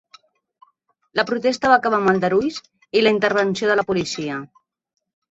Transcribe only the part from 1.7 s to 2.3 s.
va acabar amb